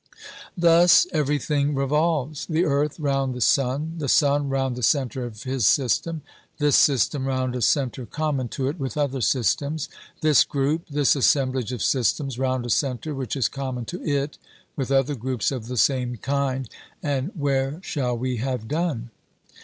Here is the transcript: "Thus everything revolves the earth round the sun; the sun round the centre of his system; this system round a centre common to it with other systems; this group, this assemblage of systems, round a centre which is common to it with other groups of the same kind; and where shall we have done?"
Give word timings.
"Thus 0.57 1.05
everything 1.11 1.75
revolves 1.75 2.47
the 2.47 2.65
earth 2.65 2.99
round 2.99 3.35
the 3.35 3.39
sun; 3.39 3.93
the 3.99 4.09
sun 4.09 4.49
round 4.49 4.75
the 4.75 4.81
centre 4.81 5.25
of 5.25 5.43
his 5.43 5.63
system; 5.67 6.23
this 6.57 6.75
system 6.75 7.25
round 7.27 7.55
a 7.55 7.61
centre 7.61 8.07
common 8.07 8.47
to 8.47 8.67
it 8.67 8.79
with 8.79 8.97
other 8.97 9.21
systems; 9.21 9.89
this 10.21 10.43
group, 10.43 10.87
this 10.89 11.15
assemblage 11.15 11.71
of 11.71 11.83
systems, 11.83 12.39
round 12.39 12.65
a 12.65 12.71
centre 12.71 13.13
which 13.13 13.35
is 13.35 13.47
common 13.47 13.85
to 13.85 14.01
it 14.03 14.39
with 14.75 14.91
other 14.91 15.13
groups 15.13 15.51
of 15.51 15.67
the 15.67 15.77
same 15.77 16.15
kind; 16.17 16.67
and 17.03 17.29
where 17.35 17.77
shall 17.83 18.17
we 18.17 18.37
have 18.37 18.67
done?" 18.67 19.11